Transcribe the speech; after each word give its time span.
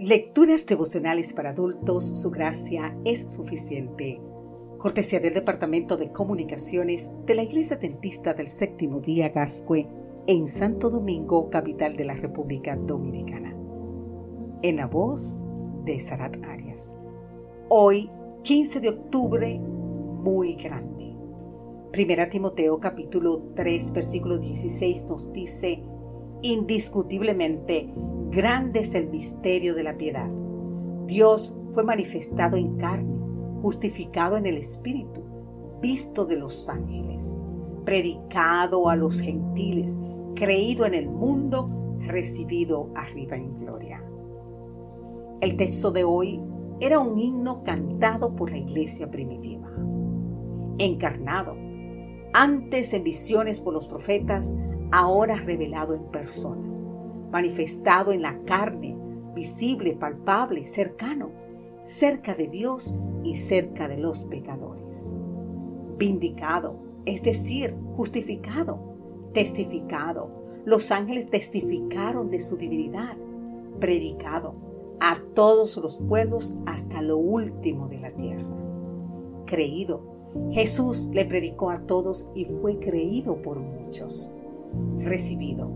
Lecturas 0.00 0.64
devocionales 0.64 1.34
para 1.34 1.50
adultos, 1.50 2.22
su 2.22 2.30
gracia 2.30 2.96
es 3.04 3.30
suficiente. 3.30 4.18
Cortesía 4.78 5.20
del 5.20 5.34
Departamento 5.34 5.98
de 5.98 6.10
Comunicaciones 6.10 7.10
de 7.26 7.34
la 7.34 7.42
Iglesia 7.42 7.76
Dentista 7.76 8.32
del 8.32 8.48
Séptimo 8.48 9.00
Día 9.00 9.28
Gascue 9.28 9.86
en 10.26 10.48
Santo 10.48 10.88
Domingo, 10.88 11.50
capital 11.50 11.98
de 11.98 12.06
la 12.06 12.14
República 12.14 12.76
Dominicana. 12.76 13.54
En 14.62 14.76
la 14.76 14.86
voz 14.86 15.44
de 15.84 16.00
Sarat 16.00 16.42
Arias. 16.46 16.96
Hoy, 17.68 18.10
15 18.44 18.80
de 18.80 18.88
octubre, 18.88 19.58
muy 19.58 20.54
grande. 20.54 21.14
Primera 21.92 22.26
Timoteo 22.26 22.80
capítulo 22.80 23.52
3 23.54 23.92
versículo 23.92 24.38
16 24.38 25.04
nos 25.04 25.30
dice, 25.34 25.82
indiscutiblemente, 26.40 27.92
Grande 28.30 28.78
es 28.78 28.94
el 28.94 29.08
misterio 29.08 29.74
de 29.74 29.82
la 29.82 29.96
piedad. 29.96 30.30
Dios 31.06 31.58
fue 31.72 31.82
manifestado 31.82 32.56
en 32.56 32.76
carne, 32.76 33.18
justificado 33.60 34.36
en 34.36 34.46
el 34.46 34.56
Espíritu, 34.56 35.24
visto 35.82 36.24
de 36.26 36.36
los 36.36 36.68
ángeles, 36.68 37.40
predicado 37.84 38.88
a 38.88 38.94
los 38.94 39.20
gentiles, 39.20 39.98
creído 40.36 40.86
en 40.86 40.94
el 40.94 41.08
mundo, 41.08 41.68
recibido 42.06 42.92
arriba 42.94 43.36
en 43.36 43.58
gloria. 43.58 44.00
El 45.40 45.56
texto 45.56 45.90
de 45.90 46.04
hoy 46.04 46.40
era 46.78 47.00
un 47.00 47.18
himno 47.18 47.64
cantado 47.64 48.36
por 48.36 48.52
la 48.52 48.58
iglesia 48.58 49.10
primitiva. 49.10 49.68
Encarnado, 50.78 51.56
antes 52.32 52.94
en 52.94 53.02
visiones 53.02 53.58
por 53.58 53.74
los 53.74 53.88
profetas, 53.88 54.54
ahora 54.92 55.34
revelado 55.34 55.94
en 55.94 56.04
persona 56.12 56.69
manifestado 57.30 58.12
en 58.12 58.22
la 58.22 58.38
carne, 58.44 58.96
visible, 59.34 59.94
palpable, 59.94 60.64
cercano, 60.64 61.30
cerca 61.82 62.34
de 62.34 62.46
Dios 62.48 62.94
y 63.24 63.36
cerca 63.36 63.88
de 63.88 63.98
los 63.98 64.24
pecadores. 64.24 65.18
Vindicado, 65.96 66.76
es 67.04 67.22
decir, 67.22 67.76
justificado, 67.96 68.78
testificado. 69.32 70.30
Los 70.64 70.90
ángeles 70.90 71.30
testificaron 71.30 72.30
de 72.30 72.40
su 72.40 72.56
divinidad, 72.56 73.16
predicado 73.78 74.54
a 75.00 75.18
todos 75.34 75.76
los 75.78 75.96
pueblos 75.96 76.54
hasta 76.66 77.00
lo 77.00 77.16
último 77.16 77.88
de 77.88 78.00
la 78.00 78.10
tierra. 78.10 78.44
Creído, 79.46 80.02
Jesús 80.50 81.08
le 81.12 81.24
predicó 81.24 81.70
a 81.70 81.86
todos 81.86 82.28
y 82.34 82.44
fue 82.44 82.78
creído 82.78 83.40
por 83.42 83.58
muchos. 83.58 84.32
Recibido, 84.98 85.70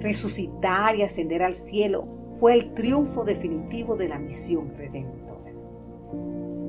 resucitar 0.00 0.96
y 0.96 1.02
ascender 1.02 1.42
al 1.42 1.56
cielo 1.56 2.06
fue 2.38 2.54
el 2.54 2.74
triunfo 2.74 3.24
definitivo 3.24 3.96
de 3.96 4.08
la 4.08 4.18
misión 4.18 4.68
redentora. 4.70 5.52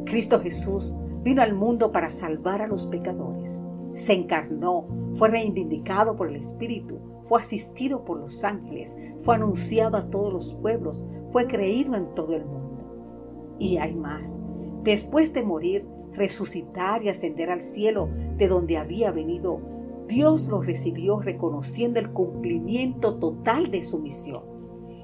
Cristo 0.06 0.40
Jesús 0.40 0.96
vino 1.24 1.42
al 1.42 1.54
mundo 1.54 1.92
para 1.92 2.10
salvar 2.10 2.62
a 2.62 2.68
los 2.68 2.86
pecadores. 2.86 3.66
Se 3.94 4.14
encarnó, 4.14 4.88
fue 5.16 5.30
reivindicado 5.30 6.16
por 6.16 6.30
el 6.30 6.38
Espíritu, 6.38 7.00
fue 7.26 7.42
asistido 7.42 8.06
por 8.06 8.20
los 8.20 8.44
ángeles, 8.44 8.96
fue 9.22 9.36
anunciado 9.36 9.98
a 9.98 10.10
todos 10.10 10.32
los 10.32 10.54
pueblos, 10.54 11.04
fue 11.32 11.48
creído 11.48 11.96
en 11.96 12.14
todo 12.16 12.36
el 12.36 12.46
mundo. 12.46 13.58
Y 13.60 13.78
hay 13.78 13.94
más. 13.96 14.40
Después 14.84 15.34
de 15.34 15.44
morir, 15.44 15.86
resucitar 16.14 17.04
y 17.04 17.10
ascender 17.10 17.50
al 17.50 17.62
cielo 17.62 18.10
de 18.38 18.48
donde 18.48 18.78
había 18.78 19.12
venido, 19.12 19.60
Dios 20.08 20.48
lo 20.48 20.62
recibió 20.62 21.20
reconociendo 21.20 22.00
el 22.00 22.12
cumplimiento 22.12 23.16
total 23.16 23.70
de 23.72 23.84
su 23.84 24.00
misión 24.00 24.42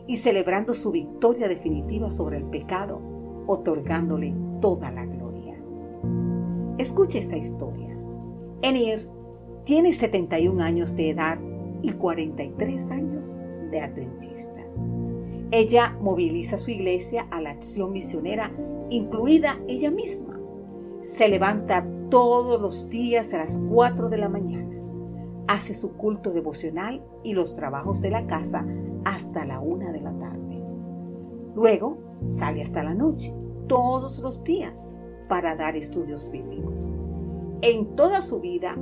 y 0.07 0.17
celebrando 0.17 0.73
su 0.73 0.91
victoria 0.91 1.49
definitiva 1.49 2.09
sobre 2.09 2.37
el 2.37 2.45
pecado, 2.45 3.01
otorgándole 3.45 4.33
toda 4.61 4.91
la 4.91 5.05
gloria. 5.05 5.61
Escuche 6.77 7.19
esta 7.19 7.35
historia. 7.35 7.97
Enir 8.61 9.09
tiene 9.65 9.91
71 9.91 10.63
años 10.63 10.95
de 10.95 11.09
edad 11.09 11.37
y 11.81 11.91
43 11.91 12.91
años 12.91 13.35
de 13.71 13.81
adventista. 13.81 14.61
Ella 15.51 15.97
moviliza 15.99 16.57
su 16.57 16.71
iglesia 16.71 17.27
a 17.29 17.41
la 17.41 17.51
acción 17.51 17.91
misionera, 17.91 18.51
incluida 18.89 19.59
ella 19.67 19.91
misma. 19.91 20.39
Se 21.01 21.27
levanta 21.27 21.85
todos 22.09 22.61
los 22.61 22.89
días 22.89 23.33
a 23.33 23.39
las 23.39 23.59
4 23.69 24.07
de 24.07 24.17
la 24.17 24.29
mañana 24.29 24.82
hace 25.47 25.73
su 25.73 25.93
culto 25.93 26.31
devocional 26.31 27.03
y 27.23 27.33
los 27.33 27.55
trabajos 27.55 28.01
de 28.01 28.09
la 28.09 28.27
casa 28.27 28.65
hasta 29.05 29.45
la 29.45 29.59
una 29.59 29.91
de 29.91 30.01
la 30.01 30.11
tarde. 30.17 30.63
Luego 31.55 31.97
sale 32.27 32.61
hasta 32.61 32.83
la 32.83 32.93
noche, 32.93 33.33
todos 33.67 34.19
los 34.19 34.43
días, 34.43 34.97
para 35.27 35.55
dar 35.55 35.75
estudios 35.75 36.29
bíblicos. 36.29 36.95
En 37.61 37.95
toda 37.95 38.21
su 38.21 38.39
vida 38.39 38.75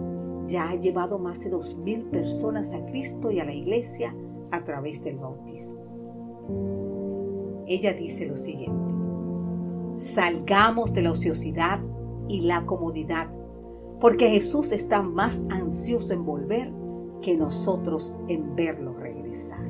ya 0.48 0.70
ha 0.70 0.76
llevado 0.76 1.20
más 1.20 1.40
de 1.42 1.50
dos 1.50 1.78
mil 1.78 2.04
personas 2.06 2.74
a 2.74 2.84
Cristo 2.86 3.32
y 3.32 3.40
a 3.40 3.46
la 3.46 3.54
iglesia 3.54 4.16
a 4.52 4.64
través 4.64 5.04
del 5.04 5.18
bautismo. 5.18 5.80
Ella 7.68 7.94
dice 7.94 8.26
lo 8.26 8.36
siguiente, 8.36 8.94
salgamos 9.96 10.94
de 10.94 11.04
la 11.04 11.12
ociosidad 11.12 11.80
y 12.28 12.42
la 12.42 12.66
comodidad 12.66 13.30
porque 14.02 14.30
Jesús 14.30 14.72
está 14.72 15.04
más 15.04 15.44
ansioso 15.50 16.12
en 16.14 16.26
volver 16.26 16.74
que 17.22 17.38
nosotros 17.38 18.14
en 18.28 18.56
verlo 18.56 18.96
regresar. 18.96 19.64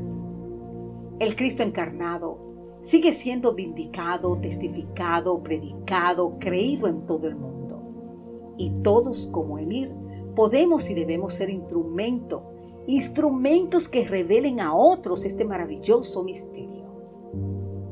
El 1.20 1.36
Cristo 1.36 1.64
encarnado 1.64 2.40
sigue 2.80 3.14
siendo 3.14 3.54
vindicado, 3.54 4.40
testificado, 4.40 5.44
predicado, 5.44 6.38
creído 6.40 6.88
en 6.88 7.06
todo 7.06 7.28
el 7.28 7.36
mundo. 7.36 8.56
Y 8.58 8.72
todos 8.82 9.28
como 9.28 9.60
Emir 9.60 9.94
podemos 10.36 10.90
y 10.90 10.94
debemos 10.94 11.34
ser 11.34 11.50
instrumento, 11.50 12.54
instrumentos 12.88 13.90
que 13.90 14.08
revelen 14.08 14.62
a 14.62 14.74
otros 14.74 15.26
este 15.26 15.44
maravilloso 15.44 16.24
misterio. 16.24 16.86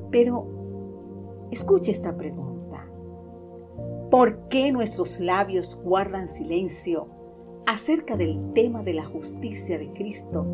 Pero 0.09 0.47
escuche 1.51 1.91
esta 1.91 2.15
pregunta. 2.15 2.48
¿Por 4.09 4.47
qué 4.49 4.71
nuestros 4.71 5.19
labios 5.19 5.79
guardan 5.83 6.27
silencio 6.27 7.07
acerca 7.67 8.17
del 8.17 8.53
tema 8.53 8.81
de 8.81 8.95
la 8.95 9.05
justicia 9.05 9.77
de 9.77 9.93
Cristo 9.93 10.47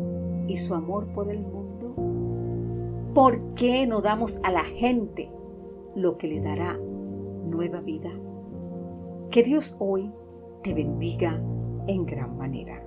y 0.46 0.58
su 0.58 0.74
amor 0.74 1.06
por 1.14 1.30
el 1.30 1.40
mundo? 1.40 1.94
¿Por 3.14 3.54
qué 3.54 3.86
no 3.86 4.02
damos 4.02 4.40
a 4.42 4.50
la 4.50 4.62
gente 4.62 5.30
lo 5.94 6.18
que 6.18 6.28
le 6.28 6.42
dará 6.42 6.76
nueva 7.46 7.80
vida? 7.80 8.10
Que 9.30 9.42
Dios 9.42 9.74
hoy 9.78 10.12
te 10.62 10.74
bendiga 10.74 11.42
en 11.86 12.04
gran 12.04 12.36
manera. 12.36 12.85